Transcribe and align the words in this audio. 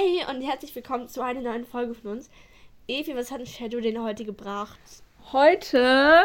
Hey 0.00 0.24
und 0.30 0.42
herzlich 0.42 0.72
willkommen 0.76 1.08
zu 1.08 1.22
einer 1.22 1.40
neuen 1.40 1.64
Folge 1.64 1.92
von 1.92 2.12
uns. 2.12 2.30
Evi, 2.86 3.16
was 3.16 3.32
hat 3.32 3.46
Shadow 3.48 3.80
denn 3.80 4.00
heute 4.00 4.24
gebracht? 4.24 4.78
Heute. 5.32 6.22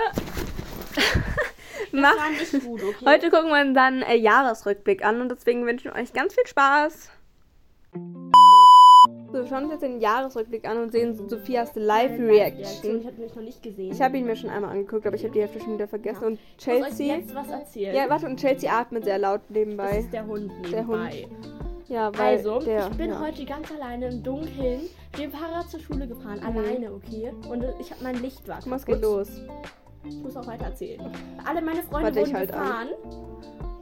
Das 1.92 2.54
nicht 2.54 2.66
gut, 2.66 2.84
okay? 2.84 3.06
Heute 3.06 3.32
gucken 3.32 3.50
wir 3.50 3.62
uns 3.62 3.74
dann 3.74 4.04
äh, 4.04 4.16
Jahresrückblick 4.16 5.04
an 5.04 5.22
und 5.22 5.30
deswegen 5.30 5.66
wünschen 5.66 5.92
wir 5.92 6.00
euch 6.00 6.14
ganz 6.14 6.36
viel 6.36 6.46
Spaß. 6.46 7.10
So, 9.32 9.40
wir 9.40 9.48
schauen 9.48 9.64
uns 9.64 9.72
jetzt 9.72 9.82
den 9.82 10.00
Jahresrückblick 10.00 10.68
an 10.68 10.78
und 10.78 10.92
sehen 10.92 11.28
Sophias 11.28 11.72
Ich 11.76 11.84
Live-Reaction. 11.84 13.04
habe 13.06 13.22
mich 13.22 13.34
noch 13.34 13.42
nicht 13.42 13.64
gesehen. 13.64 13.92
Ich 13.92 14.02
habe 14.04 14.18
ihn 14.18 14.26
mir 14.26 14.36
schon 14.36 14.52
einmal 14.52 14.70
angeguckt, 14.70 15.08
aber 15.08 15.16
ich 15.16 15.24
habe 15.24 15.34
die 15.34 15.42
Hälfte 15.42 15.60
schon 15.60 15.74
wieder 15.74 15.88
vergessen. 15.88 16.24
Und 16.26 16.34
Ich 16.60 16.68
muss 16.68 16.76
euch 16.78 16.84
Chelsea. 16.84 17.16
jetzt 17.18 17.34
was 17.34 17.50
erzählen. 17.50 17.96
Ja, 17.96 18.08
warte, 18.10 18.28
und 18.28 18.40
Chelsea 18.40 18.72
atmet 18.72 19.06
sehr 19.06 19.18
laut 19.18 19.42
das 19.50 19.58
nebenbei. 19.58 19.98
ist 19.98 20.14
der 20.14 20.28
Hund 20.28 20.52
nebenbei. 20.62 20.70
Der 20.72 20.88
Hund. 20.88 21.53
Ja, 21.94 22.12
weil 22.18 22.38
Also, 22.38 22.60
der. 22.60 22.88
ich 22.90 22.98
bin 22.98 23.12
ja. 23.12 23.20
heute 23.20 23.46
ganz 23.46 23.72
alleine 23.72 24.08
im 24.08 24.24
Dunkeln 24.24 24.82
mit 25.12 25.22
dem 25.22 25.32
Fahrrad 25.32 25.70
zur 25.70 25.80
Schule 25.80 26.08
gefahren. 26.08 26.40
Mhm. 26.40 26.58
Alleine, 26.58 26.92
okay? 26.94 27.32
Und 27.50 27.64
ich 27.80 27.92
habe 27.92 28.04
mein 28.04 28.16
Licht 28.22 28.48
war 28.48 28.60
kaputt. 28.62 28.86
geht 28.86 29.02
los. 29.04 29.30
Ich 30.06 30.16
muss 30.16 30.36
auch 30.36 30.48
weiter 30.48 30.66
erzählen. 30.66 31.02
Alle 31.48 31.62
meine 31.62 31.84
Freunde 31.84 32.08
Warte, 32.16 32.20
wurden 32.22 32.34
halt 32.36 32.52
an. 32.54 32.60
gefahren. 32.60 32.88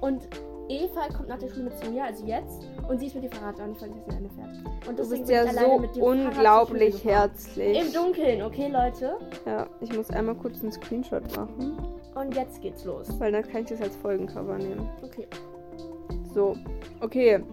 Und 0.02 0.28
Eva 0.68 1.08
kommt 1.16 1.30
nach 1.30 1.40
der 1.40 1.48
Schule 1.50 1.64
mit 1.64 1.78
zu 1.78 1.90
mir, 1.90 2.04
also 2.04 2.26
jetzt. 2.26 2.62
Und 2.88 3.00
sie 3.00 3.08
ist 3.08 3.16
mit 3.16 3.24
dem 3.24 3.32
Fahrrad 3.32 3.58
da 3.60 3.64
und 3.64 3.76
ich 3.76 3.82
wollte, 3.82 3.96
dass 3.96 4.06
sie 4.06 4.12
eine 4.18 4.30
fährt. 4.30 4.88
Und 4.88 5.00
Du 5.00 5.10
bist 5.10 5.30
ja 5.30 5.48
so 5.54 6.02
unglaublich 6.02 7.04
herzlich. 7.04 7.80
Im 7.80 7.94
Dunkeln, 7.94 8.42
okay, 8.42 8.68
Leute? 8.68 9.18
Ja, 9.46 9.68
ich 9.80 9.96
muss 9.96 10.10
einmal 10.12 10.36
kurz 10.36 10.62
einen 10.62 10.72
Screenshot 10.72 11.24
machen, 11.36 11.78
Und 12.16 12.36
jetzt 12.36 12.62
geht's 12.62 12.84
los. 12.86 13.08
weil 13.20 13.32
dann 13.32 13.44
kann 13.44 13.62
ich 13.64 13.70
das 13.70 13.82
als 13.82 13.96
Folgencover 13.96 14.58
nehmen. 14.58 14.90
Okay. 15.02 15.28
So, 16.34 16.56
okay, 17.02 17.44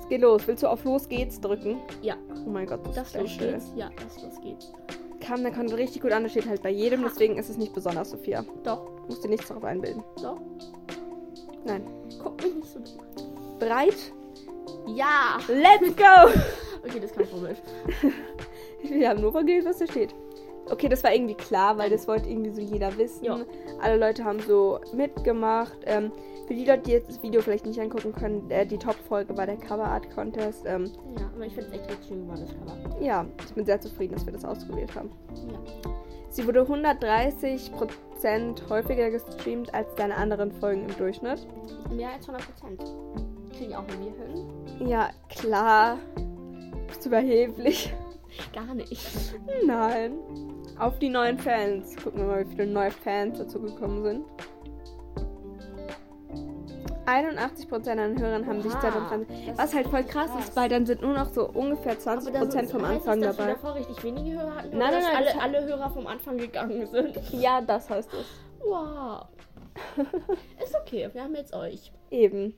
es 0.00 0.08
geht 0.08 0.20
los. 0.20 0.46
Willst 0.46 0.62
du 0.62 0.68
auf 0.68 0.84
Los 0.84 1.08
geht's 1.08 1.40
drücken? 1.40 1.78
Ja, 2.02 2.16
Oh 2.46 2.50
mein 2.50 2.66
Gott, 2.66 2.80
das, 2.86 2.94
das 2.94 3.08
ist 3.08 3.20
los 3.20 3.30
still. 3.32 3.52
geht's. 3.52 3.72
Ja, 3.76 3.90
das 4.02 4.22
los 4.22 4.40
geht's. 4.40 4.72
Kam, 5.20 5.42
der 5.42 5.52
kommt 5.52 5.72
richtig 5.76 6.00
gut 6.02 6.12
an. 6.12 6.22
Das 6.22 6.32
steht 6.32 6.48
halt 6.48 6.62
bei 6.62 6.70
jedem, 6.70 7.02
deswegen 7.02 7.36
ist 7.36 7.50
es 7.50 7.58
nicht 7.58 7.74
besonders, 7.74 8.10
Sophia. 8.10 8.44
Doch, 8.64 8.88
musst 9.08 9.22
dir 9.24 9.28
nichts 9.28 9.48
darauf 9.48 9.64
einbilden. 9.64 10.02
doch. 10.22 10.40
Nein. 11.64 11.82
Guck 12.22 12.42
mich 12.42 12.54
nicht 12.54 12.68
so. 12.68 12.78
Bereit? 13.58 13.96
Ja! 14.86 15.38
Let's 15.48 15.94
go! 15.96 16.30
Okay, 16.84 17.00
das 17.00 17.12
kam 17.12 17.28
komisch. 17.28 17.58
Wir 18.84 19.08
haben 19.08 19.20
nur 19.20 19.32
vergessen, 19.32 19.68
was 19.68 19.78
da 19.78 19.86
steht. 19.88 20.14
Okay, 20.70 20.88
das 20.88 21.02
war 21.02 21.12
irgendwie 21.12 21.34
klar, 21.34 21.76
weil 21.76 21.90
das 21.90 22.06
wollte 22.06 22.28
irgendwie 22.30 22.50
so 22.52 22.60
jeder 22.60 22.96
wissen. 22.96 23.24
Ja. 23.24 23.40
Alle 23.82 23.96
Leute 23.98 24.24
haben 24.24 24.38
so 24.40 24.78
mitgemacht. 24.94 25.76
Ähm, 25.86 26.12
für 26.48 26.54
die 26.54 26.64
Leute, 26.64 26.82
die 26.84 26.92
jetzt 26.92 27.10
das 27.10 27.22
Video 27.22 27.42
vielleicht 27.42 27.66
nicht 27.66 27.78
angucken 27.78 28.14
können, 28.14 28.50
äh, 28.50 28.64
die 28.66 28.78
Top-Folge 28.78 29.36
war 29.36 29.44
der 29.44 29.58
Cover 29.58 29.84
Art 29.84 30.08
Contest. 30.10 30.64
Ähm, 30.66 30.90
Ja, 31.20 31.26
aber 31.34 31.44
ich 31.44 31.52
finde 31.52 31.68
es 31.68 31.74
echt 31.78 31.90
richtig 31.90 32.08
schön 32.08 32.22
geworden, 32.22 32.46
das 32.46 32.56
Cover. 32.56 32.74
ja, 33.04 33.26
ich 33.46 33.52
bin 33.54 33.66
sehr 33.66 33.78
zufrieden, 33.80 34.14
dass 34.14 34.24
wir 34.24 34.32
das 34.32 34.46
ausgewählt 34.46 34.94
haben. 34.94 35.10
Ja. 35.34 35.58
Sie 36.30 36.46
wurde 36.46 36.62
130% 36.62 38.68
häufiger 38.70 39.10
gestreamt 39.10 39.74
als 39.74 39.94
deine 39.96 40.16
anderen 40.16 40.50
Folgen 40.52 40.86
im 40.88 40.96
Durchschnitt. 40.96 41.46
Mehr 41.90 42.10
als 42.12 42.26
100 42.28 42.46
Prozent. 42.46 42.82
Kriegen 43.56 43.74
auch 43.74 43.84
wir 43.86 43.96
hin. 43.96 44.88
Ja, 44.88 45.10
klar. 45.28 45.98
Bist 46.86 47.04
du 47.04 47.08
überheblich? 47.10 47.92
Gar 48.54 48.74
nicht. 48.74 49.06
Nein. 49.66 50.12
Auf 50.78 50.98
die 50.98 51.08
neuen 51.08 51.38
Fans. 51.38 51.96
Gucken 51.96 52.20
wir 52.20 52.26
mal, 52.26 52.44
wie 52.46 52.50
viele 52.50 52.66
neue 52.66 52.90
Fans 52.90 53.38
dazu 53.38 53.58
gekommen 53.60 54.02
sind. 54.02 54.24
81% 57.08 57.90
an 57.90 58.20
Hörern 58.20 58.46
haben 58.46 58.60
sich 58.60 58.72
Oha, 58.72 58.80
2020. 58.80 59.46
das 59.46 59.58
Was 59.58 59.74
halt 59.74 59.88
voll 59.88 60.04
krass, 60.04 60.30
krass. 60.30 60.48
ist, 60.48 60.56
weil 60.56 60.68
dann 60.68 60.84
sind 60.84 61.00
nur 61.00 61.14
noch 61.14 61.26
so 61.30 61.48
ungefähr 61.48 61.98
20% 61.98 62.68
vom 62.68 62.82
heißt 62.86 63.08
Anfang 63.08 63.20
das, 63.20 63.28
dass 63.28 63.36
dabei. 63.36 63.48
wir 63.48 63.54
davor 63.54 63.74
richtig 63.74 64.04
wenige 64.04 64.38
Hörer 64.38 64.54
hatten? 64.56 64.70
Nein, 64.70 64.78
nein, 64.78 64.92
dass 64.92 65.12
nein, 65.12 65.24
das 65.24 65.34
Alle, 65.42 65.58
alle 65.58 65.66
Hörer 65.66 65.90
vom 65.90 66.06
Anfang 66.06 66.36
gegangen 66.36 66.86
sind. 66.86 67.18
Ja, 67.32 67.60
das 67.62 67.88
heißt 67.88 68.10
es. 68.12 68.26
Wow. 68.62 69.26
Ist 70.62 70.74
okay, 70.76 71.08
wir 71.12 71.22
haben 71.22 71.34
jetzt 71.34 71.54
euch. 71.54 71.92
Eben. 72.10 72.54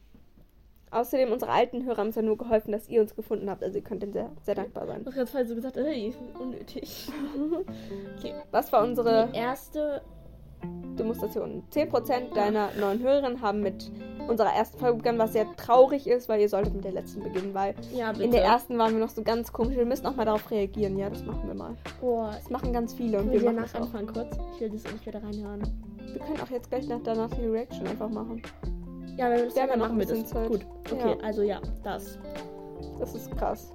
Außerdem, 0.91 1.31
unsere 1.31 1.53
alten 1.53 1.85
Hörer 1.85 1.99
haben 1.99 2.09
es 2.09 2.17
ja 2.17 2.23
nur 2.23 2.37
geholfen, 2.37 2.73
dass 2.73 2.89
ihr 2.89 3.01
uns 3.01 3.15
gefunden 3.15 3.49
habt. 3.49 3.63
Also 3.63 3.79
ihr 3.79 3.85
könnt 3.85 4.03
denen 4.03 4.13
sehr, 4.13 4.31
sehr 4.43 4.57
dankbar 4.57 4.87
sein. 4.89 5.05
Ich 5.09 5.17
habe 5.17 5.39
jetzt 5.39 5.49
so 5.49 5.55
gesagt, 5.55 5.77
ey, 5.77 6.13
unnötig. 6.39 7.09
Okay. 8.19 8.35
Was 8.51 8.73
war 8.73 8.83
unsere 8.83 9.29
Die 9.33 9.39
erste. 9.39 10.03
Demonstration? 10.99 11.63
10% 11.73 12.35
deiner 12.35 12.71
neuen 12.79 13.01
Hörerinnen 13.01 13.41
haben 13.41 13.61
mit 13.61 13.91
unserer 14.29 14.53
ersten 14.55 14.79
Folge 14.79 14.99
begonnen, 14.99 15.19
was 15.19 15.33
sehr 15.33 15.47
traurig 15.57 16.07
ist, 16.07 16.29
weil 16.29 16.41
ihr 16.41 16.49
solltet 16.49 16.75
mit 16.75 16.85
der 16.85 16.93
letzten 16.93 17.23
beginnen, 17.23 17.53
weil 17.55 17.75
Ja, 17.95 18.11
in 18.13 18.31
der 18.31 18.45
ersten 18.45 18.79
waren 18.79 18.93
wir 18.95 19.01
noch 19.01 19.11
so 19.11 19.23
ganz 19.23 19.53
komisch. 19.53 19.77
Wir 19.77 19.85
müssen 19.87 20.07
auch 20.07 20.17
mal 20.17 20.25
darauf 20.25 20.51
reagieren. 20.51 20.97
Ja, 20.99 21.11
das 21.11 21.25
machen 21.25 21.43
wir 21.47 21.55
mal. 21.55 21.77
Oh, 22.03 22.27
Das 22.33 22.49
machen 22.51 22.73
ganz 22.73 22.95
viele 22.95 23.19
und 23.21 23.31
wir 23.33 23.41
wir 23.41 23.53
machen 23.53 23.63
das 23.63 23.75
anfangen 23.75 24.07
kurz? 24.13 24.37
Ich 24.55 24.61
will 24.61 24.71
das 24.71 24.85
nicht 24.93 25.07
wieder 25.07 25.23
reinhören. 25.23 25.63
Wir 26.13 26.21
können 26.21 26.41
auch 26.41 26.51
jetzt 26.51 26.69
gleich 26.71 26.89
nach 26.89 27.01
danach 27.05 27.31
die 27.31 27.47
Reaction 27.47 27.87
einfach 27.87 28.09
machen. 28.09 28.43
Ja, 29.17 29.29
wenn 29.31 29.39
wir 29.39 29.45
das 29.47 29.55
selber 29.55 29.77
machen, 29.77 29.99
wir 29.99 30.07
das. 30.07 30.25
Zeit. 30.27 30.49
Gut. 30.49 30.67
Okay, 30.91 31.17
Ja. 31.19 31.25
also 31.25 31.43
ja, 31.43 31.61
das. 31.83 32.19
Das 32.99 33.15
ist 33.15 33.31
krass. 33.37 33.73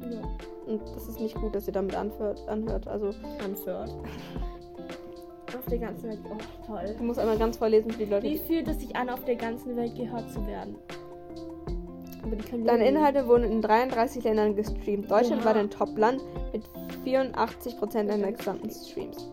Ja. 0.00 0.20
Und 0.66 0.80
das 0.94 1.08
ist 1.08 1.20
nicht 1.20 1.34
gut, 1.34 1.54
dass 1.54 1.66
ihr 1.66 1.72
damit 1.74 1.94
anhört. 1.94 2.46
anhört. 2.48 2.86
Also, 2.88 3.10
Anführt. 3.44 3.90
Auf 5.56 5.66
der 5.66 5.78
ganzen 5.78 6.08
Welt. 6.08 6.18
Oh, 6.24 6.66
toll. 6.66 6.94
du 6.98 7.04
musst 7.04 7.18
einmal 7.18 7.38
ganz 7.38 7.56
vorlesen 7.56 7.90
für 7.90 7.98
die 7.98 8.10
Leute. 8.10 8.26
Wie 8.26 8.38
fühlt 8.38 8.66
es 8.68 8.80
sich 8.80 8.94
an, 8.96 9.08
auf 9.08 9.24
der 9.24 9.36
ganzen 9.36 9.76
Welt 9.76 9.94
gehört 9.96 10.30
zu 10.30 10.44
werden? 10.46 10.76
Aber 12.22 12.36
die 12.36 12.44
können 12.48 12.64
Deine. 12.64 12.88
Inhalte 12.88 13.28
wurden 13.28 13.44
in 13.44 13.62
33 13.62 14.24
Ländern 14.24 14.56
gestreamt. 14.56 15.10
Deutschland 15.10 15.42
Oha. 15.42 15.46
war 15.46 15.54
dein 15.54 15.70
Top-Land 15.70 16.22
mit 16.52 16.62
84% 17.04 18.04
deiner 18.04 18.32
gesamten 18.32 18.70
Streams. 18.70 19.28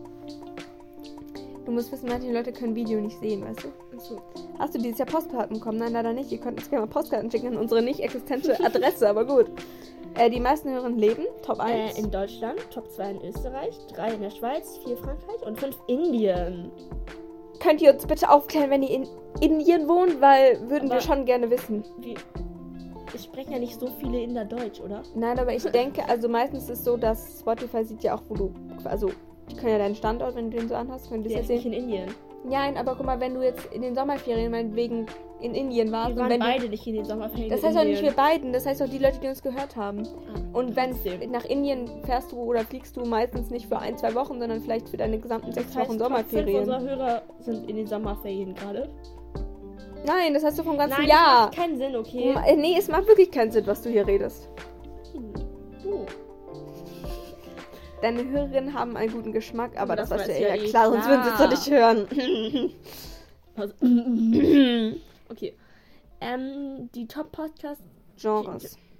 Du 1.64 1.70
musst 1.70 1.92
wissen, 1.92 2.08
manche 2.08 2.30
Leute 2.32 2.52
können 2.52 2.74
Video 2.74 3.00
nicht 3.00 3.18
sehen, 3.20 3.42
weißt 3.44 3.64
du? 3.64 3.96
Achso. 3.96 4.20
Hast 4.58 4.74
du 4.74 4.78
dieses 4.78 4.98
Jahr 4.98 5.06
Postkarten 5.06 5.58
bekommen? 5.58 5.78
Nein, 5.78 5.92
leider 5.92 6.12
nicht. 6.12 6.30
Ihr 6.30 6.38
könnt 6.38 6.58
uns 6.58 6.68
gerne 6.68 6.86
mal 6.86 6.92
Postkarten 6.92 7.30
schicken 7.30 7.48
an 7.48 7.56
unsere 7.56 7.82
nicht 7.82 8.00
existente 8.00 8.58
Adresse, 8.64 9.08
aber 9.08 9.24
gut. 9.24 9.46
Äh, 10.14 10.30
die 10.30 10.40
meisten 10.40 10.70
Hörerinnen 10.70 10.98
leben, 10.98 11.24
Top 11.42 11.60
1. 11.60 11.96
Äh, 11.96 12.00
in 12.00 12.10
Deutschland, 12.10 12.58
Top 12.70 12.90
2 12.90 13.10
in 13.12 13.22
Österreich, 13.22 13.74
3 13.94 14.14
in 14.14 14.20
der 14.22 14.30
Schweiz, 14.30 14.78
4 14.84 14.96
Frankreich 14.96 15.42
und 15.46 15.58
5 15.58 15.76
Indien. 15.86 16.70
Könnt 17.60 17.80
ihr 17.80 17.92
uns 17.94 18.06
bitte 18.06 18.28
aufklären, 18.30 18.70
wenn 18.70 18.82
ihr 18.82 18.90
in 18.90 19.06
Indien 19.40 19.88
wohnt, 19.88 20.20
weil 20.20 20.60
würden 20.68 20.88
wir 20.88 20.96
Aber- 20.96 21.00
schon 21.00 21.24
gerne 21.24 21.50
wissen. 21.50 21.84
Wie? 21.98 22.14
Es 23.14 23.24
sprechen 23.24 23.52
ja 23.52 23.58
nicht 23.58 23.78
so 23.78 23.88
viele 24.00 24.20
Inder 24.22 24.44
Deutsch, 24.44 24.80
oder? 24.80 25.02
Nein, 25.14 25.38
aber 25.38 25.54
ich 25.54 25.62
denke, 25.72 26.06
also 26.08 26.28
meistens 26.28 26.64
ist 26.64 26.78
es 26.80 26.84
so, 26.84 26.96
dass 26.96 27.40
Spotify 27.40 27.84
sieht 27.84 28.02
ja 28.02 28.14
auch, 28.16 28.22
wo 28.28 28.34
du, 28.34 28.52
also 28.84 29.10
die 29.50 29.56
können 29.56 29.72
ja 29.72 29.78
deinen 29.78 29.94
Standort, 29.94 30.34
wenn 30.34 30.50
du 30.50 30.56
den 30.58 30.68
so 30.68 30.74
anhast, 30.74 31.08
können 31.10 31.22
die 31.22 31.30
ja 31.30 31.38
nicht 31.38 31.46
sehen. 31.48 31.62
in 31.64 31.72
Indien. 31.72 32.14
Nein, 32.44 32.76
aber 32.76 32.96
guck 32.96 33.06
mal, 33.06 33.20
wenn 33.20 33.34
du 33.34 33.42
jetzt 33.42 33.66
in 33.72 33.82
den 33.82 33.94
Sommerferien 33.94 34.50
meinetwegen 34.50 35.06
in 35.40 35.54
Indien 35.54 35.92
warst 35.92 36.08
Wir 36.08 36.14
und 36.14 36.20
waren 36.22 36.30
wenn 36.30 36.40
du, 36.40 36.46
beide 36.46 36.68
nicht 36.68 36.86
in 36.86 36.94
den 36.94 37.04
Sommerferien. 37.04 37.50
das 37.50 37.62
heißt 37.62 37.76
auch 37.78 37.84
nicht 37.84 38.02
wir 38.02 38.12
beiden, 38.12 38.52
das 38.52 38.66
heißt 38.66 38.82
auch 38.82 38.88
die 38.88 38.98
Leute, 38.98 39.18
die 39.20 39.28
uns 39.28 39.42
gehört 39.42 39.76
haben. 39.76 40.02
Ah, 40.06 40.58
Und 40.58 40.74
wenn 40.76 40.94
nach 41.30 41.44
Indien 41.44 41.88
fährst 42.04 42.32
du 42.32 42.36
oder 42.38 42.60
fliegst 42.60 42.96
du 42.96 43.04
meistens 43.04 43.50
nicht 43.50 43.66
für 43.66 43.78
ein, 43.78 43.96
zwei 43.96 44.14
Wochen, 44.14 44.40
sondern 44.40 44.60
vielleicht 44.60 44.88
für 44.88 44.96
deine 44.96 45.18
gesamten 45.18 45.52
sechs 45.52 45.68
Das 45.68 45.76
heißt, 45.76 45.90
Wochen 45.90 45.98
Sommerferien. 45.98 46.58
unserer 46.60 46.80
Hörer 46.80 47.22
sind 47.40 47.68
in 47.70 47.76
den 47.76 47.86
Sommerferien 47.86 48.54
gerade. 48.54 48.88
Nein, 50.04 50.34
das 50.34 50.42
heißt 50.44 50.58
du 50.58 50.64
vom 50.64 50.76
ganzen 50.78 50.98
Nein, 50.98 51.08
Jahr. 51.08 51.46
das 51.50 51.56
macht 51.56 51.56
keinen 51.56 51.78
Sinn, 51.78 51.96
okay? 51.96 52.34
Äh, 52.46 52.56
Nee, 52.56 52.74
es 52.76 52.88
macht 52.88 53.06
wirklich 53.06 53.30
keinen 53.30 53.52
Sinn, 53.52 53.66
was 53.68 53.82
du 53.82 53.90
hier 53.90 54.04
redest. 54.06 54.48
Du. 55.14 55.22
Deine 58.02 58.28
Hörerinnen 58.28 58.74
haben 58.74 58.96
einen 58.96 59.12
guten 59.12 59.32
Geschmack, 59.32 59.80
aber 59.80 59.96
das, 59.96 60.10
Das 60.10 60.28
weiß 60.28 60.38
ja, 60.38 60.48
ja 60.48 60.54
eh 60.56 60.68
klar, 60.68 60.90
sonst 60.90 61.08
würden 61.08 61.22
sie 61.22 61.30
es 61.30 61.38
doch 61.38 61.48
nicht 61.48 61.70
hören. 61.70 62.08
Okay. 65.28 65.54
Ähm, 66.20 66.90
die 66.94 67.06
Top-Podcast 67.06 67.80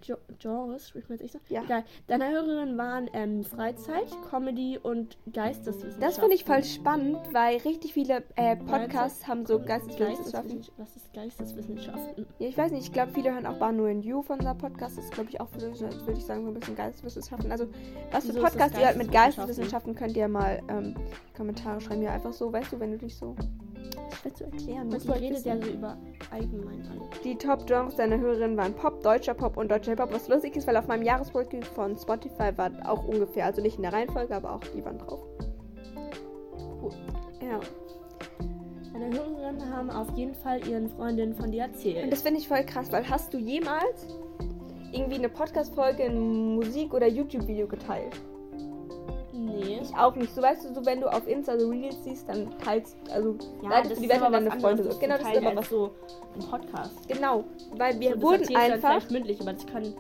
Genres. 0.03 0.09
Jo- 0.09 0.17
Genres, 0.39 0.89
spricht 0.89 1.09
man 1.09 1.19
jetzt 1.19 1.25
echt 1.35 1.47
so? 1.49 1.55
Ja. 1.55 1.63
Egal. 1.63 1.85
Deine 2.07 2.29
Hörerinnen 2.31 2.77
waren 2.77 3.09
ähm, 3.13 3.45
Freizeit, 3.45 4.09
Comedy 4.29 4.79
und 4.83 5.17
Geisteswissenschaften. 5.33 6.01
Das 6.01 6.19
finde 6.19 6.35
ich 6.35 6.45
voll 6.45 6.63
spannend, 6.65 7.19
weil 7.33 7.59
richtig 7.59 7.93
viele 7.93 8.23
äh, 8.37 8.57
Podcasts 8.57 9.27
haben 9.27 9.47
so 9.47 9.59
Geisteswissenschaften. 9.61 10.61
Was 10.77 10.97
ist 10.97 11.13
Geisteswissenschaften? 11.13 12.27
Ja, 12.39 12.49
ich 12.49 12.57
weiß 12.59 12.73
nicht, 12.73 12.85
ich 12.85 12.93
glaube, 12.93 13.13
viele 13.13 13.33
hören 13.33 13.47
auch 13.47 13.59
Banu 13.59 13.87
and 13.87 14.05
You 14.05 14.23
von 14.23 14.39
unserem 14.39 14.59
Podcast. 14.59 14.99
Das 14.99 15.05
ist, 15.05 15.13
glaube 15.15 15.31
ich, 15.31 15.41
auch 15.41 15.49
für, 15.49 15.61
so, 15.75 15.87
würde 15.87 16.13
ich 16.19 16.25
sagen, 16.25 16.43
so 16.45 16.49
ein 16.49 16.55
bisschen 16.55 16.77
Geisteswissenschaften. 16.77 17.51
Also, 17.51 17.67
was 18.11 18.27
für 18.27 18.33
Podcasts 18.35 18.79
ihr 18.79 18.87
halt 18.87 18.97
mit 18.99 19.11
Geisteswissenschaften? 19.13 19.13
Geisteswissenschaften 19.13 19.95
könnt 19.95 20.17
ihr 20.17 20.29
mal 20.29 20.63
ähm, 20.69 20.95
Kommentare 21.37 21.81
schreiben. 21.81 22.03
Ja, 22.03 22.13
einfach 22.13 22.33
so, 22.33 22.53
weißt 22.53 22.73
du, 22.73 22.81
wenn 22.81 22.93
du 22.93 22.99
dich 22.99 23.17
so. 23.17 23.35
Schwer 24.21 24.35
zu 24.35 24.45
erklären. 24.45 24.89
Muss 24.89 25.03
die 25.03 25.09
man 25.09 25.19
redet 25.19 25.45
ja 25.45 25.57
so 25.61 25.71
über 25.71 25.97
allgemein 26.31 26.83
alles. 26.91 27.21
Die 27.25 27.37
Top-Genres 27.37 27.97
deiner 27.97 28.19
Hörerinnen 28.19 28.57
waren 28.57 28.75
Pop, 28.75 29.03
deutscher 29.03 29.35
Pop 29.35 29.57
und 29.57 29.71
deutscher 29.71 29.93
Hip-Hop. 29.93 30.13
Was 30.13 30.29
lustig 30.29 30.57
ist, 30.57 30.67
weil 30.67 30.77
auf 30.77 30.87
meinem 30.87 31.03
Jahresrückblick 31.03 31.67
von 31.67 31.97
Spotify 31.97 32.57
war 32.57 32.71
auch 32.85 33.05
ungefähr, 33.07 33.47
also 33.47 33.63
nicht 33.63 33.77
in 33.77 33.83
der 33.83 33.93
Reihenfolge, 33.93 34.35
aber 34.35 34.55
auch 34.55 34.61
die 34.75 34.85
waren 34.85 34.99
drauf. 34.99 35.21
Cool. 36.83 36.93
Ja. 37.41 37.61
Deine 38.93 39.17
Hörerinnen 39.17 39.75
haben 39.75 39.91
auf 39.91 40.17
jeden 40.17 40.35
Fall 40.35 40.67
ihren 40.69 40.89
Freundinnen 40.89 41.35
von 41.35 41.51
dir 41.51 41.63
erzählt. 41.63 42.05
Und 42.05 42.11
das 42.11 42.23
finde 42.23 42.41
ich 42.41 42.49
voll 42.49 42.65
krass, 42.65 42.93
weil 42.93 43.09
hast 43.09 43.33
du 43.35 43.39
jemals 43.39 44.07
irgendwie 44.93 45.17
eine 45.17 45.29
Podcast-Folge, 45.29 46.05
ein 46.05 46.55
Musik- 46.55 46.93
oder 46.93 47.09
YouTube-Video 47.09 47.67
geteilt? 47.67 48.21
Ich 49.83 49.95
auch 49.97 50.15
nicht. 50.17 50.35
So 50.35 50.41
weißt 50.43 50.65
du, 50.65 50.75
so 50.75 50.85
wenn 50.87 51.01
du 51.01 51.09
auf 51.13 51.27
Insta 51.27 51.59
so 51.59 51.69
Reels 51.69 52.03
siehst, 52.05 52.29
dann 52.29 52.49
teilst 52.65 52.97
also 53.13 53.37
Ja, 53.63 53.69
leitest 53.71 53.93
das 53.93 53.99
du 53.99 54.03
die 54.05 54.09
Welt 54.11 54.23
an 54.23 54.33
deine 54.33 54.51
Freunde. 54.53 54.83
So. 54.91 54.99
Genau, 54.99 55.19
das 55.19 55.29
ist 55.33 55.37
aber 55.45 55.57
was. 55.57 55.69
so 55.69 55.91
ein 56.35 56.49
Podcast. 56.49 57.09
Genau, 57.09 57.45
weil 57.77 57.99
wir 58.01 58.15
So, 58.15 58.23
wurden 58.23 58.45
dann 58.47 58.57
einfach. 58.57 58.91
vielleicht 58.91 59.11
mündlich, 59.11 59.41
aber 59.41 59.53
das 59.55 59.67
können 59.67 59.95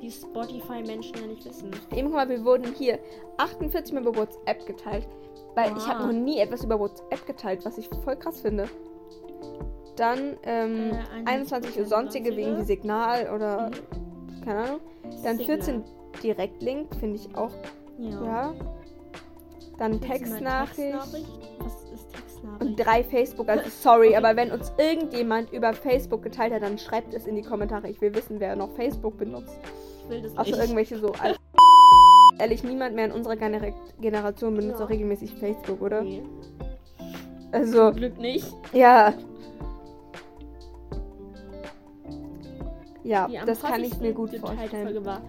die 0.00 0.10
Spotify-Menschen 0.10 1.14
ja 1.20 1.26
nicht 1.26 1.44
wissen. 1.44 1.70
Eben, 1.92 2.08
guck 2.08 2.16
mal, 2.16 2.28
wir 2.28 2.44
wurden 2.44 2.74
hier 2.74 2.98
48 3.38 3.92
Mal 3.94 4.02
über 4.02 4.14
WhatsApp 4.16 4.66
geteilt. 4.66 5.06
Weil 5.56 5.76
ich 5.76 5.86
habe 5.86 6.00
Ah. 6.02 6.06
noch 6.06 6.12
nie 6.12 6.40
etwas 6.40 6.64
über 6.64 6.78
WhatsApp 6.80 7.26
geteilt, 7.26 7.64
was 7.64 7.78
ich 7.78 7.88
voll 8.02 8.16
krass 8.16 8.40
finde. 8.40 8.68
Dann 9.96 10.36
ähm, 10.42 10.90
Äh, 10.90 11.28
21 11.28 11.78
Uhr 11.78 11.86
sonstige 11.86 12.34
wegen 12.36 12.56
die 12.56 12.64
Signal 12.64 13.30
oder 13.32 13.70
keine 14.44 14.58
Ahnung. 14.64 14.80
Dann 15.22 15.36
Signal. 15.38 15.58
14 15.58 15.84
Direktlink, 16.22 16.94
finde 16.96 17.16
ich 17.16 17.36
auch, 17.36 17.52
Ja. 17.98 18.24
ja. 18.24 18.54
Dann 19.78 20.00
Textnachricht. 20.00 20.94
Was 21.58 21.82
ist 21.92 22.12
Textnachricht? 22.12 22.60
Und 22.60 22.76
drei 22.76 23.02
Facebook, 23.04 23.48
also 23.48 23.68
sorry, 23.68 24.08
Okay. 24.08 24.16
aber 24.16 24.36
wenn 24.36 24.50
uns 24.52 24.72
irgendjemand 24.78 25.52
über 25.52 25.72
Facebook 25.72 26.22
geteilt 26.22 26.52
hat, 26.54 26.62
dann 26.62 26.78
schreibt 26.78 27.12
es 27.14 27.26
in 27.26 27.34
die 27.36 27.42
Kommentare. 27.42 27.88
Ich 27.88 28.00
will 28.00 28.14
wissen, 28.14 28.38
wer 28.40 28.54
noch 28.56 28.70
Facebook 28.76 29.16
benutzt. 29.18 29.58
ich 30.04 30.10
will 30.10 30.22
das 30.22 30.32
Außer 30.36 30.50
nicht. 30.50 30.58
irgendwelche 30.60 30.98
so. 30.98 31.12
Al 31.20 31.34
Ehrlich, 32.38 32.64
niemand 32.64 32.94
mehr 32.96 33.04
in 33.06 33.12
unserer 33.12 33.36
Gener 33.36 33.60
Generation 34.00 34.54
benutzt 34.56 34.78
Ja. 34.80 34.86
auch 34.86 34.90
regelmäßig 34.90 35.34
Facebook, 35.34 35.80
oder? 35.80 36.02
Nee. 36.02 36.22
Also, 37.52 37.88
Zum 37.90 37.96
Glück 37.96 38.18
nicht. 38.18 38.46
ja. 38.72 39.14
Ja, 43.04 43.28
das 43.44 43.60
kann 43.60 43.84
ich 43.84 43.98
mir 44.00 44.12
gut 44.14 44.34
vorstellen. 44.36 45.04
War 45.04 45.20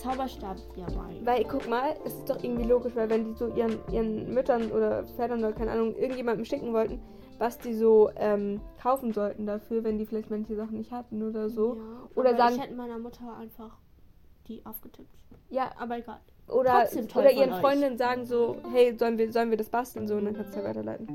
Zauberstab 0.00 0.56
Jamai. 0.76 1.20
Weil, 1.24 1.44
guck 1.44 1.68
mal, 1.68 1.94
es 2.04 2.14
ist 2.14 2.30
doch 2.30 2.42
irgendwie 2.42 2.64
logisch, 2.64 2.92
weil 2.96 3.10
wenn 3.10 3.24
die 3.24 3.34
so 3.34 3.48
ihren, 3.54 3.78
ihren 3.92 4.32
Müttern 4.32 4.70
oder 4.72 5.04
Vätern 5.16 5.40
oder 5.40 5.52
keine 5.52 5.72
Ahnung, 5.72 5.94
irgendjemandem 5.96 6.44
schicken 6.44 6.72
wollten, 6.72 7.00
was 7.38 7.58
die 7.58 7.74
so 7.74 8.10
ähm, 8.16 8.60
kaufen 8.82 9.12
sollten 9.12 9.46
dafür, 9.46 9.84
wenn 9.84 9.98
die 9.98 10.06
vielleicht 10.06 10.30
manche 10.30 10.56
Sachen 10.56 10.78
nicht 10.78 10.90
hatten 10.90 11.22
oder 11.22 11.48
so. 11.48 11.74
Ja, 11.76 11.80
Oder 12.14 12.36
sagen- 12.36 12.54
Ich 12.56 12.62
hätte 12.62 12.74
meiner 12.74 12.98
Mutter 12.98 13.36
einfach 13.38 13.76
die 14.48 14.64
aufgetippt. 14.64 15.14
Ja, 15.50 15.70
Aber 15.78 15.98
egal. 15.98 16.20
oder, 16.48 16.86
oder 17.14 17.30
ihren. 17.32 17.54
Freundinnen 17.60 17.98
sagen 17.98 18.24
so, 18.24 18.56
hey, 18.72 18.96
sollen 18.98 19.18
wir, 19.18 19.30
sollen 19.32 19.50
wir 19.50 19.56
das 19.56 19.68
basteln? 19.68 20.06
So, 20.06 20.14
und 20.16 20.24
dann 20.24 20.34
kannst 20.34 20.54
du 20.54 20.60
ja 20.60 20.64
weiterleiten. 20.64 21.08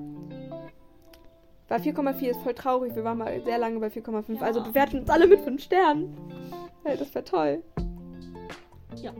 Bei 1.67 1.77
4,4 1.77 2.29
ist 2.29 2.41
voll 2.41 2.53
traurig. 2.53 2.95
Wir 2.95 3.03
waren 3.03 3.17
mal 3.17 3.41
sehr 3.43 3.57
lange 3.57 3.79
bei 3.79 3.87
4,5. 3.87 4.35
Ja. 4.35 4.41
Also 4.41 4.61
bewerten 4.63 4.99
uns 4.99 5.09
alle 5.09 5.25
mit 5.25 5.39
5 5.41 5.61
Sternen. 5.61 6.15
Hey, 6.83 6.95
das 6.97 7.13
wäre 7.15 7.25
toll. 7.25 7.63
Ja. 9.01 9.11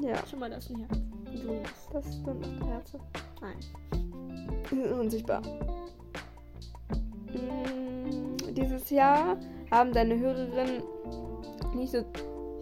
Ja, 0.00 0.26
Schon 0.28 0.38
mal 0.40 0.50
das 0.50 0.70
ein 0.70 0.76
Herz. 0.78 0.92
Ein 1.26 1.40
grünes. 1.46 1.70
das 1.92 2.04
sind 2.04 2.26
noch 2.60 2.68
Herze. 2.68 2.98
Nein. 3.40 3.56
Die 4.70 4.76
sind 4.82 4.92
unsichtbar. 4.92 5.42
Mm, 7.32 8.54
Dieses 8.54 8.90
Jahr 8.90 9.36
haben 9.70 9.92
deine 9.92 10.18
Hörerinnen 10.18 10.82
nicht 11.74 11.92
so 11.92 12.04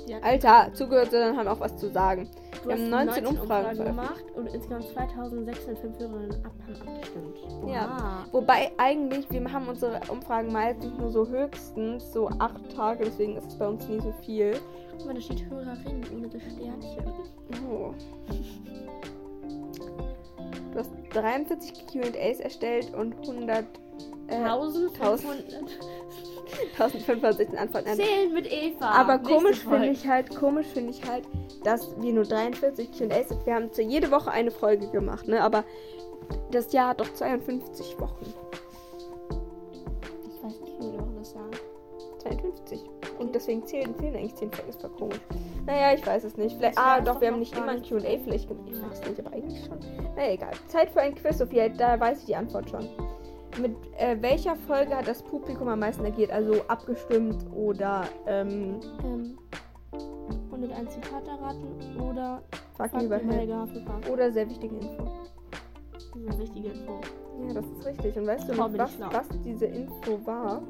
Ja. 0.06 0.18
Alter 0.22 0.72
zugehört, 0.74 1.10
sondern 1.10 1.36
haben 1.36 1.48
auch 1.48 1.60
was 1.60 1.76
zu 1.76 1.90
sagen. 1.90 2.28
Du 2.62 2.68
Wir 2.68 2.74
hast 2.74 2.80
haben 2.80 2.90
19 2.90 3.26
Umfragen 3.26 3.84
gemacht 3.84 4.24
und 4.34 4.46
insgesamt 4.48 4.88
2605 4.88 5.98
Hörerinnen 5.98 6.44
ab 6.44 6.52
haben 6.66 6.88
abgestimmt. 6.88 7.38
Ja. 7.66 8.24
Wobei 8.32 8.72
eigentlich, 8.76 9.30
wir 9.30 9.52
haben 9.52 9.68
unsere 9.68 10.00
Umfragen 10.10 10.52
meistens 10.52 10.96
nur 10.98 11.10
so 11.10 11.26
höchstens 11.26 12.12
so 12.12 12.28
acht 12.38 12.74
Tage, 12.74 13.04
deswegen 13.04 13.36
ist 13.36 13.46
es 13.46 13.58
bei 13.58 13.68
uns 13.68 13.86
nie 13.88 14.00
so 14.00 14.12
viel. 14.24 14.58
Guck 14.96 15.06
mal, 15.06 15.14
da 15.14 15.20
steht 15.20 15.48
Hörerin 15.48 16.04
ohne 16.14 16.28
das 16.28 16.42
Sternchen. 16.42 17.04
Oh. 17.70 17.94
Du 20.72 20.78
hast 20.78 20.90
43 21.12 21.86
QAs 21.86 22.40
erstellt 22.40 22.92
und 22.94 23.14
100. 23.28 23.64
Äh, 24.28 24.34
1500. 24.34 25.44
1045 26.72 27.58
Antworten. 27.58 27.94
Zählen 27.94 28.32
mit 28.32 28.50
Eva. 28.50 28.90
Aber 28.90 29.18
komisch 29.18 29.60
finde 29.60 29.88
ich 29.88 30.06
halt, 30.06 30.34
komisch 30.34 30.66
finde 30.68 30.90
ich 30.90 31.08
halt, 31.08 31.24
dass 31.64 32.00
wir 32.00 32.12
nur 32.12 32.24
43 32.24 32.90
QAs, 32.92 33.34
wir 33.44 33.54
haben 33.54 33.72
zu 33.72 33.82
jede 33.82 34.10
Woche 34.10 34.30
eine 34.30 34.50
Folge 34.50 34.88
gemacht, 34.88 35.28
ne? 35.28 35.42
Aber 35.42 35.64
das 36.50 36.72
Jahr 36.72 36.88
hat 36.90 37.00
doch 37.00 37.12
52 37.12 37.98
Wochen. 38.00 38.32
Ich 40.26 40.44
weiß 40.44 40.60
nicht, 40.60 40.78
wie 40.78 40.84
viele 40.84 40.98
Wochen 41.00 41.16
das 41.18 41.30
sagen. 41.32 41.50
52. 42.18 42.84
Und 43.18 43.34
deswegen 43.34 43.66
zählen, 43.66 43.94
fehlen 43.96 44.16
eigentlich 44.16 44.34
10 44.36 44.50
Folgen. 44.52 44.70
Ist 44.70 44.80
voll 44.80 44.90
komisch. 44.90 45.20
Naja, 45.66 45.94
ich 45.94 46.06
weiß 46.06 46.24
es 46.24 46.36
nicht. 46.36 46.56
Vielleicht, 46.56 46.78
ah, 46.78 46.96
Jahr 46.96 47.00
doch, 47.00 47.20
wir 47.20 47.28
haben 47.28 47.38
nicht 47.38 47.56
immer 47.56 47.68
ein 47.68 47.82
QA. 47.82 47.98
Vielleicht 47.98 48.48
Ja. 48.80 48.88
es 48.92 49.08
nicht, 49.08 49.20
aber 49.20 49.32
eigentlich 49.32 49.64
schon. 49.64 49.78
Naja, 50.16 50.32
egal. 50.32 50.52
Zeit 50.68 50.90
für 50.90 51.00
ein 51.00 51.14
Quiz, 51.14 51.38
Sophia. 51.38 51.68
Da 51.68 51.98
weiß 51.98 52.20
ich 52.20 52.26
die 52.26 52.36
Antwort 52.36 52.70
schon. 52.70 52.88
Mit 53.60 53.76
äh, 53.98 54.16
welcher 54.20 54.54
Folge 54.54 54.96
hat 54.96 55.08
das 55.08 55.22
Publikum 55.22 55.68
am 55.68 55.80
meisten 55.80 56.04
agiert? 56.04 56.30
Also 56.30 56.62
abgestimmt 56.68 57.44
oder 57.52 58.04
ähm, 58.26 58.80
Ähm, 59.04 59.38
101 60.52 60.94
Zitate 60.94 61.30
erraten 61.30 62.00
oder 62.00 62.42
Fakten 62.76 63.06
über. 63.06 63.18
Helga. 63.18 63.66
Oder 64.12 64.30
sehr 64.32 64.48
wichtige 64.48 64.76
Info. 64.76 65.08
Das 65.92 66.02
ist 66.02 66.14
eine 66.14 66.38
wichtige 66.38 66.68
Info. 66.68 67.00
Ja, 67.46 67.54
das 67.54 67.64
ist 67.66 67.86
richtig. 67.86 68.16
Und 68.16 68.26
weißt 68.26 68.48
du 68.48 68.54
noch, 68.54 68.72
was, 68.76 68.98
was 69.00 69.28
diese 69.44 69.66
Info 69.66 70.20
war? 70.24 70.62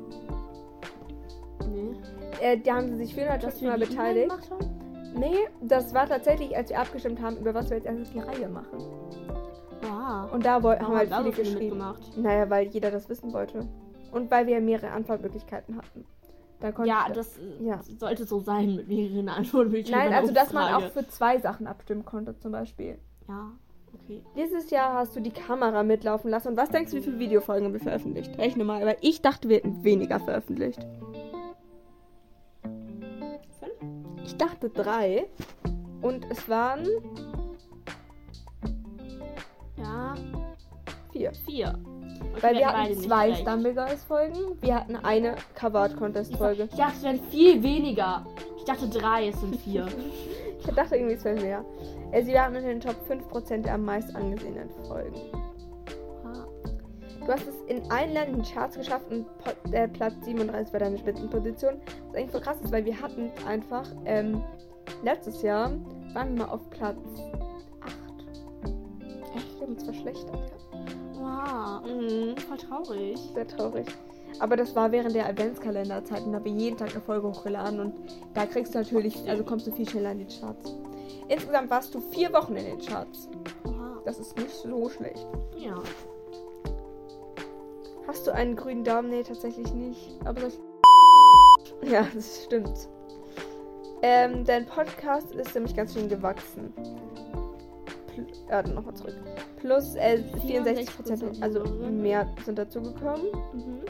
Nee. 1.71 1.97
Äh, 2.41 2.59
da 2.59 2.77
haben 2.77 2.89
sie 2.89 2.97
sich 2.97 3.15
Dass 3.15 3.59
450 3.59 3.63
wir 3.63 3.71
Mal 3.71 3.79
beteiligt. 3.79 4.51
Nee, 5.15 5.49
das 5.63 5.93
war 5.95 6.07
tatsächlich, 6.07 6.57
als 6.57 6.71
wir 6.71 6.79
abgestimmt 6.79 7.21
haben, 7.21 7.39
über 7.39 7.55
was 7.55 7.71
wir 7.71 7.79
jetzt 7.79 7.87
erst 7.87 8.15
die 8.15 8.21
Reihe 8.21 8.49
machen. 8.49 8.79
Ah. 9.89 10.25
Und 10.33 10.45
da 10.45 10.63
woll- 10.63 10.79
haben 10.79 10.95
halt 10.97 11.13
viele 11.15 11.33
geschrieben. 11.33 11.83
Naja, 12.17 12.49
weil 12.51 12.67
jeder 12.69 12.91
das 12.91 13.09
wissen 13.09 13.33
wollte. 13.33 13.67
Und 14.13 14.31
weil 14.31 14.47
wir 14.47 14.61
mehrere 14.61 14.91
Antwortmöglichkeiten 14.91 15.77
hatten. 15.77 16.05
Da 16.61 16.73
Ja, 16.85 17.07
das 17.13 17.37
äh, 17.39 17.65
Ja. 17.65 17.81
sollte 17.99 18.25
so 18.25 18.41
sein 18.41 18.75
mit 18.77 18.89
mehreren 18.89 19.29
Antwortmöglichkeiten. 19.29 20.11
Nein, 20.11 20.19
also 20.21 20.33
dass 20.35 20.53
man 20.53 20.75
auch 20.75 20.91
für 20.91 21.07
zwei 21.09 21.39
Sachen 21.39 21.67
abstimmen 21.67 22.05
konnte, 22.05 22.37
zum 22.39 22.51
Beispiel. 22.53 22.99
Ja, 23.29 23.53
okay. 23.95 24.23
Dieses 24.37 24.71
Jahr 24.71 24.95
hast 24.95 25.15
du 25.15 25.21
die 25.21 25.31
Kamera 25.31 25.83
mitlaufen 25.85 26.31
lassen. 26.31 26.49
Und 26.49 26.57
was 26.57 26.71
denkst 26.71 26.91
du, 26.91 26.97
wie 26.97 27.03
viele 27.03 27.19
Videofolgen 27.19 27.67
haben 27.67 27.73
wir 27.75 27.81
veröffentlicht? 27.81 28.37
Rechne 28.39 28.65
mal, 28.65 28.85
weil 28.85 28.97
ich 29.03 29.23
dachte, 29.23 29.49
wir 29.49 29.57
hätten 29.57 29.85
weniger 29.85 30.19
veröffentlicht. 30.19 30.81
Fünf? 32.63 34.25
Ich 34.25 34.37
dachte 34.37 34.71
drei. 34.71 35.27
Und 36.01 36.27
es 36.31 36.49
waren 36.49 36.87
vier. 41.19 41.33
vier. 41.45 41.79
Okay, 42.33 42.43
Weil 42.43 42.55
wir 42.57 42.73
hatten 42.73 42.99
zwei. 42.99 43.35
Stumbleguys-Folgen. 43.35 44.61
Wir 44.61 44.75
hatten 44.77 44.97
eine 44.97 45.35
Cover-Art-Contest-Folge. 45.55 46.69
Ich 46.71 46.77
dachte, 46.77 46.95
es 46.97 47.03
wären 47.03 47.21
viel 47.31 47.63
weniger. 47.63 48.25
Ich 48.57 48.65
dachte 48.65 48.89
drei, 48.89 49.29
es 49.29 49.41
sind 49.41 49.57
vier. 49.57 49.87
Ich 50.61 50.75
dachte 50.75 50.97
irgendwie, 50.97 51.15
es 51.15 51.25
wären 51.25 51.41
mehr. 51.41 51.65
Äh, 52.11 52.25
Sie 52.25 52.35
waren 52.35 52.53
in 52.57 52.65
den 52.65 52.81
Top 52.81 52.97
5% 53.09 53.63
der 53.63 53.75
am 53.75 53.85
meist 53.85 54.15
angesehenen 54.15 54.69
Folgen. 54.89 55.17
Ah. 56.25 56.45
Du 57.25 57.33
hast 57.33 57.47
es 57.47 57.55
in 57.69 57.89
allen 57.93 58.13
Ländern 58.13 58.41
in 58.41 58.43
Charts 58.43 58.77
geschafft 58.77 59.07
und 59.09 59.25
äh, 59.73 59.87
Platz 59.87 60.15
37 60.25 60.73
war 60.73 60.81
deine 60.81 60.99
Spitzenposition. 60.99 61.81
Was 62.09 62.17
eigentlich 62.17 62.31
voll 62.33 62.41
krass 62.41 62.61
ist, 62.61 62.73
weil 62.73 62.85
wir 62.85 63.01
hatten 63.01 63.31
einfach 63.47 63.85
ähm, 64.05 64.43
letztes 65.05 65.43
Jahr 65.43 65.71
waren 66.13 66.37
wir 66.37 66.45
mal 66.45 66.53
auf 66.53 66.69
Platz 66.71 66.99
8. 67.83 67.95
Echt? 69.37 69.55
Wir 69.55 69.63
haben 69.63 69.75
uns 69.75 69.85
verschlechtert. 69.85 70.59
Mhm. 71.85 72.37
Voll 72.37 72.57
traurig. 72.59 73.19
Sehr 73.35 73.47
traurig. 73.47 73.87
Aber 74.41 74.57
das 74.57 74.75
war 74.77 74.93
während 74.93 75.15
der 75.15 75.27
Adventskalenderzeit 75.27 76.23
und 76.23 76.33
da 76.33 76.39
haben 76.39 76.45
wir 76.45 76.53
jeden 76.53 76.77
Tag 76.77 76.93
eine 76.93 77.01
Folge 77.01 77.29
hochgeladen 77.29 77.81
und 77.81 77.95
da 78.35 78.47
kriegst 78.47 78.75
du 78.75 78.79
natürlich, 78.79 79.29
also 79.29 79.43
kommst 79.43 79.67
du 79.67 79.73
viel 79.73 79.89
schneller 79.89 80.13
in 80.13 80.19
die 80.19 80.27
Charts. 80.27 80.75
Insgesamt 81.29 81.71
warst 81.71 81.95
du 81.95 82.01
vier 82.01 82.33
Wochen 82.33 82.57
in 82.57 82.65
den 82.65 82.79
Charts. 82.79 83.29
Wow. 83.65 84.03
Das 84.05 84.19
ist 84.19 84.37
nicht 84.37 84.51
so 84.51 84.89
schlecht. 84.89 85.27
Ja. 85.57 85.75
Hast 88.07 88.27
du 88.27 88.33
einen 88.33 88.57
grünen 88.57 88.85
Daumen? 88.85 89.11
Nee, 89.11 89.23
tatsächlich 89.23 89.73
nicht. 89.73 90.11
Aber 90.25 90.41
das. 90.41 90.59
Ja, 91.83 92.05
das 92.13 92.45
stimmt. 92.45 92.89
Ähm, 94.03 94.45
dein 94.45 94.67
Podcast 94.67 95.33
ist 95.33 95.55
nämlich 95.55 95.77
ganz 95.77 95.95
schön 95.95 96.09
gewachsen. 96.09 96.73
Pl 98.09 98.27
dann 98.49 98.75
nochmal 98.75 98.95
zurück. 98.95 99.15
Plus 99.61 99.95
äh, 99.97 100.23
64 100.47 100.97
Prozent, 100.97 101.43
also 101.43 101.65
mehr 101.91 102.27
sind 102.45 102.59
dazugekommen. 102.59 103.27
Mhm. 103.53 103.81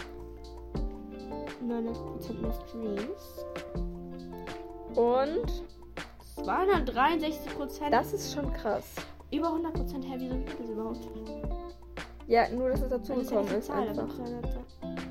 900% 1.69 2.41
mehr 2.41 2.53
Streams. 2.53 3.47
Und 4.95 5.63
263%. 6.37 7.91
das 7.91 8.13
ist 8.13 8.35
schon 8.35 8.53
krass. 8.55 8.85
über 9.31 9.49
100% 9.49 10.03
her. 10.05 10.17
Wieso 10.19 10.35
geht 10.37 10.61
das 10.61 10.71
überhaupt? 10.71 11.09
Ja, 12.27 12.49
nur 12.51 12.71
dass 12.71 12.83
es 12.83 12.89
Das 12.89 13.01
ist 13.03 13.09
ja 13.09 13.15
dazugekommen 13.15 13.59
ist. 13.59 13.71
Einfach. 13.71 14.03
aber 14.03 14.15
200. 14.15 14.45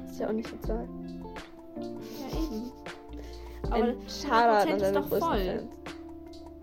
Ist 0.09 0.19
ja 0.19 0.27
auch 0.27 0.33
nicht 0.33 0.51
die 0.51 0.61
Zahl. 0.61 0.87
Ja, 2.31 2.37
eben. 2.37 2.71
Aber 3.69 3.93
Shoutout 4.07 4.69
100% 4.69 4.73
an 4.73 4.79
ist 4.79 4.95
doch 4.95 5.07
voll. 5.07 5.19
Fans. 5.19 5.63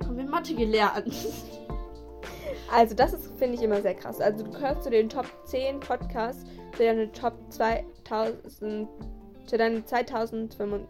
haben 0.07 0.17
wir 0.17 0.25
Mathe 0.25 0.55
gelernt. 0.55 1.15
Also 2.73 2.95
das 2.95 3.13
ist, 3.13 3.31
finde 3.39 3.55
ich, 3.57 3.63
immer 3.63 3.81
sehr 3.83 3.95
krass. 3.95 4.21
Also 4.21 4.45
du 4.45 4.51
gehörst 4.51 4.83
zu 4.85 4.91
den 4.91 5.09
Top 5.09 5.27
10 5.45 5.81
Podcasts 5.81 6.45
für 6.73 6.85
deine 6.85 7.11
Top 7.13 7.35
2000, 7.51 8.89
für 9.49 9.59
deine 9.59 9.85
2025, 9.85 10.89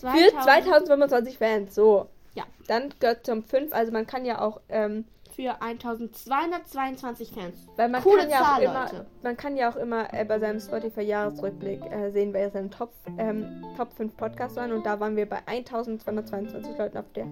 für 0.00 0.42
2025 0.42 1.38
Fans, 1.38 1.74
so. 1.74 2.08
Ja. 2.34 2.44
Dann 2.68 2.92
gehört 3.00 3.24
zum 3.24 3.42
5, 3.42 3.72
also 3.72 3.92
man 3.92 4.06
kann 4.06 4.24
ja 4.26 4.40
auch, 4.40 4.60
ähm, 4.68 5.04
Für 5.34 5.60
1222 5.62 7.30
Fans. 7.32 7.66
weil 7.76 7.88
man 7.88 8.02
Coole 8.02 8.20
kann 8.20 8.30
ja 8.30 8.38
Zahl, 8.38 8.54
auch 8.54 8.62
immer, 8.70 8.82
Leute. 8.84 9.06
man 9.22 9.36
kann 9.36 9.56
ja 9.56 9.70
auch 9.70 9.76
immer 9.76 10.12
äh, 10.12 10.24
bei 10.24 10.38
seinem 10.38 10.60
Spotify-Jahresrückblick 10.60 11.80
äh, 11.90 12.10
sehen, 12.10 12.32
wer 12.32 12.50
seine 12.50 12.68
Top, 12.70 12.92
ähm, 13.18 13.64
Top 13.76 13.92
5 13.94 14.16
Podcasts 14.16 14.56
waren 14.56 14.72
und 14.72 14.84
da 14.84 15.00
waren 15.00 15.16
wir 15.16 15.26
bei 15.26 15.38
1222 15.46 16.76
Leuten 16.78 16.98
auf 16.98 17.10
der, 17.14 17.26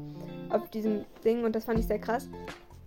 auf 0.50 0.68
diesem 0.70 1.04
Ding 1.24 1.44
und 1.44 1.54
das 1.54 1.64
fand 1.64 1.78
ich 1.78 1.86
sehr 1.86 1.98
krass. 1.98 2.28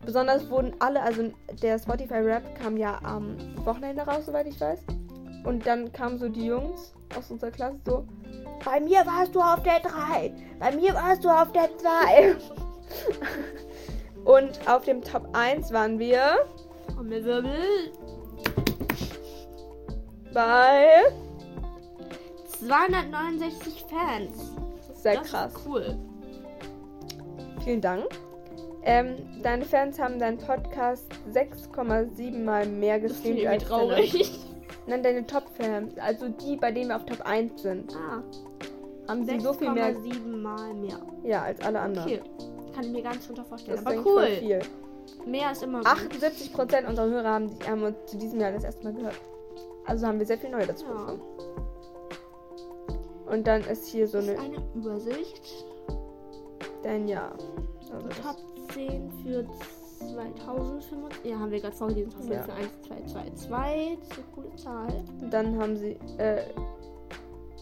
Besonders 0.05 0.49
wurden 0.49 0.73
alle, 0.79 1.01
also 1.01 1.31
der 1.61 1.79
Spotify-Rap 1.79 2.59
kam 2.61 2.77
ja 2.77 2.99
am 3.03 3.35
Wochenende 3.65 4.03
raus, 4.03 4.25
soweit 4.25 4.47
ich 4.47 4.59
weiß. 4.59 4.79
Und 5.43 5.65
dann 5.65 5.91
kamen 5.91 6.17
so 6.17 6.29
die 6.29 6.45
Jungs 6.45 6.93
aus 7.17 7.31
unserer 7.31 7.51
Klasse 7.51 7.77
so, 7.85 8.05
bei 8.63 8.79
mir 8.79 9.05
warst 9.05 9.35
du 9.35 9.41
auf 9.41 9.63
der 9.63 9.79
3, 9.79 10.33
bei 10.59 10.75
mir 10.75 10.93
warst 10.93 11.23
du 11.23 11.29
auf 11.29 11.51
der 11.51 11.69
2. 11.77 12.35
Und 14.25 14.67
auf 14.67 14.83
dem 14.83 15.01
Top 15.01 15.29
1 15.33 15.71
waren 15.71 15.99
wir 15.99 16.39
Trommelwirbel. 16.93 17.93
bei 20.33 20.87
269 22.59 23.85
Fans. 23.89 24.51
Sehr 24.95 25.15
das 25.15 25.29
krass. 25.29 25.53
Cool. 25.65 25.97
Vielen 27.63 27.81
Dank. 27.81 28.05
Ähm, 28.89 29.17
deine 29.43 29.65
Fans 29.65 29.99
haben 29.99 30.17
deinen 30.17 30.37
Podcast 30.37 31.11
6,7 31.33 32.43
mal 32.43 32.65
mehr 32.65 32.99
gestreamt 33.01 33.45
als 33.45 33.63
traurig. 33.65 34.11
Deine, 34.13 34.31
nein, 34.87 35.03
deine 35.03 35.27
Top-Fans, 35.27 35.97
also 35.99 36.29
die, 36.29 36.55
bei 36.55 36.71
denen 36.71 36.89
wir 36.89 36.95
auf 36.95 37.05
Top 37.05 37.19
1 37.21 37.61
sind, 37.61 37.93
Ah, 37.95 38.23
haben 39.09 39.25
sie 39.25 39.39
so 39.41 39.51
viel 39.53 39.71
mehr, 39.71 39.93
6,7 39.93 40.25
mal 40.41 40.73
mehr. 40.73 40.99
ja, 41.23 41.43
als 41.43 41.59
alle 41.61 41.79
anderen. 41.81 42.07
Okay. 42.07 42.21
Kann 42.73 42.85
ich 42.85 42.91
mir 42.91 43.01
gar 43.01 43.13
nicht 43.13 43.27
drunter 43.27 43.43
vorstellen. 43.43 43.75
Das 43.83 43.85
Aber 43.85 44.05
cool. 44.05 44.27
viel. 44.39 44.59
Mehr 45.25 45.51
ist 45.51 45.63
immer 45.63 45.79
gut. 45.79 45.87
78% 45.87 46.87
unserer 46.87 47.07
Hörer 47.09 47.29
haben, 47.29 47.49
haben 47.67 47.83
uns 47.83 47.97
zu 48.05 48.17
diesem 48.17 48.39
Jahr 48.39 48.51
das 48.53 48.63
erste 48.63 48.83
Mal 48.85 48.93
gehört. 48.93 49.19
Also 49.85 50.07
haben 50.07 50.19
wir 50.19 50.25
sehr 50.25 50.37
viel 50.37 50.49
neu 50.49 50.65
dazu 50.65 50.85
Ja. 50.85 50.91
bekommen. 50.93 51.21
Und 53.29 53.47
dann 53.47 53.61
ist 53.65 53.87
hier 53.87 54.07
so 54.07 54.19
Das 54.19 54.27
ist 54.27 54.39
eine, 54.39 54.55
eine 54.57 54.63
Übersicht. 54.75 55.65
dein 56.83 57.07
Jahr. 57.09 57.33
Also 57.91 58.07
Top 58.21 58.37
10 58.77 59.11
für 59.23 59.43
2025. 59.99 61.25
Ja, 61.25 61.39
haben 61.39 61.49
wir 61.51 61.59
gerade 61.59 61.75
vorgelesen. 61.75 62.11
10 62.21 62.31
Ja. 62.31 62.43
für 62.43 62.53
1, 62.53 62.69
2, 62.87 62.95
2, 63.07 63.31
2. 63.35 63.97
Das 63.99 64.09
ist 64.09 64.17
eine 64.17 64.27
coole 64.35 64.55
Zahl. 64.55 65.03
Dann 65.31 65.59
haben 65.59 65.75
sie, 65.77 65.97
äh, 66.17 66.43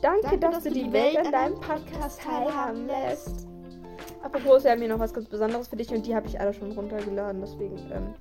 danke, 0.02 0.38
dass, 0.38 0.64
du 0.64 0.72
die 0.72 0.92
Welt 0.92 1.18
an 1.18 1.32
deinem 1.32 1.56
Podcast 1.56 2.22
teilhaben 2.22 2.88
lässt. 2.88 3.48
Apropos, 4.22 4.64
wir 4.66 4.72
haben 4.72 4.80
hier 4.80 4.90
noch 4.90 5.00
was 5.00 5.14
ganz 5.14 5.30
Besonderes 5.30 5.70
für 5.70 5.78
dich 5.78 5.90
und 5.94 6.06
die 6.06 6.14
habe 6.16 6.28
ich 6.28 6.38
alle 6.40 6.54
schon 6.54 6.72
runtergeladen. 6.74 7.40
Deswegen, 7.42 7.78
ähm, 7.94 8.14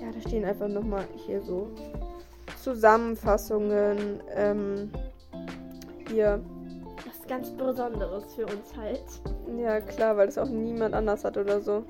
ja, 0.00 0.12
da 0.12 0.20
stehen 0.20 0.44
einfach 0.44 0.68
nochmal 0.68 1.04
hier 1.26 1.42
so 1.42 1.68
Zusammenfassungen. 2.62 4.22
Ähm, 4.36 4.90
hier, 6.08 6.40
ganz 7.34 7.50
Besonderes 7.50 8.32
für 8.34 8.46
uns 8.46 8.76
halt. 8.76 9.02
ja 9.58 9.80
klar, 9.80 10.16
weil 10.16 10.26
das 10.26 10.38
auch 10.38 10.48
niemand 10.48 10.94
anders 10.94 11.24
hat 11.24 11.36
oder 11.36 11.60
so. 11.60 11.84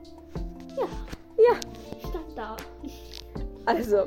Stand 2.01 2.37
da. 2.37 2.57
Also, 3.67 4.07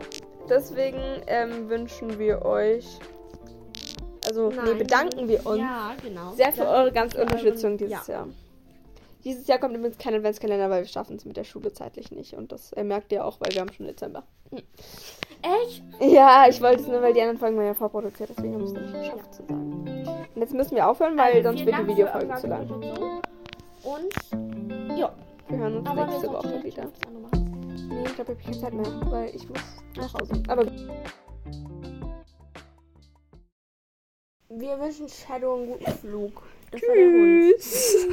deswegen 0.49 0.99
ähm, 1.27 1.69
wünschen 1.69 2.17
wir 2.17 2.43
euch, 2.43 2.99
also, 4.25 4.49
nee, 4.49 4.55
Nein. 4.55 4.77
bedanken 4.79 5.27
wir 5.27 5.45
uns 5.45 5.59
Ja, 5.59 5.95
genau. 6.01 6.31
sehr 6.33 6.51
für 6.51 6.67
eure 6.67 6.91
ganze 6.91 7.21
Unterstützung 7.21 7.77
dieses 7.77 8.07
ja. 8.07 8.13
Jahr. 8.13 8.27
Dieses 9.23 9.45
Jahr 9.47 9.59
kommt 9.59 9.75
übrigens 9.75 9.97
kein 9.97 10.15
Adventskalender, 10.15 10.69
weil 10.69 10.83
wir 10.83 10.87
schaffen 10.89 11.17
es 11.17 11.25
mit 11.25 11.37
der 11.37 11.43
Schule 11.43 11.71
zeitlich 11.73 12.11
nicht. 12.11 12.33
Und 12.33 12.51
das 12.51 12.71
äh, 12.73 12.83
merkt 12.83 13.11
ihr 13.11 13.25
auch, 13.25 13.39
weil 13.41 13.51
wir 13.51 13.61
haben 13.61 13.73
schon 13.73 13.85
Dezember. 13.85 14.23
Echt? 14.51 15.83
Ja, 15.99 16.45
ich 16.49 16.61
wollte 16.61 16.81
es 16.81 16.87
nur, 16.87 17.01
weil 17.01 17.13
die 17.13 17.21
anderen 17.21 17.37
Folgen 17.37 17.57
waren 17.57 17.65
ja 17.65 17.73
vorproduziert, 17.73 18.29
deswegen 18.29 18.55
haben 18.55 18.61
wir 18.61 18.67
es 18.67 18.73
nicht 18.73 18.93
geschafft 18.93 19.33
zu 19.33 19.43
sagen. 19.43 19.96
Jetzt 20.39 20.53
müssen 20.53 20.75
wir 20.75 20.87
aufhören, 20.87 21.17
weil 21.17 21.37
Also, 21.37 21.49
sonst 21.49 21.65
wird 21.65 21.77
die 21.79 21.87
Videofolge 21.87 22.35
zu 22.35 22.47
lang. 22.47 22.69
Und 23.83 24.97
ja, 24.97 25.11
Wir 25.47 25.57
hören 25.57 25.77
uns 25.77 25.89
aber 25.89 26.05
nächste 26.05 26.27
Woche 26.27 26.63
wieder. 26.63 26.83
Nee, 27.89 28.03
ich 28.05 28.15
glaube, 28.15 28.33
ich 28.33 28.37
habe 28.37 28.43
keine 28.43 28.59
Zeit 28.59 28.73
mehr, 28.73 29.11
weil 29.11 29.35
ich 29.35 29.49
muss 29.49 29.61
nach 29.95 30.13
Hause. 30.13 30.43
Aber 30.47 30.65
Wir 34.49 34.79
wünschen 34.79 35.09
Shadow 35.09 35.55
einen 35.55 35.67
guten 35.67 35.91
Flug. 35.91 36.43
Das 36.71 36.81
tschüss. 36.81 38.07